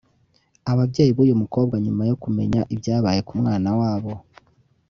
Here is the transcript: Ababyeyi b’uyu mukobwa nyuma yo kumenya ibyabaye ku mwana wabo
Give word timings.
Ababyeyi 0.71 1.11
b’uyu 1.13 1.35
mukobwa 1.41 1.75
nyuma 1.85 2.03
yo 2.09 2.15
kumenya 2.23 2.61
ibyabaye 2.73 3.19
ku 3.27 3.33
mwana 3.39 3.69
wabo 3.79 4.13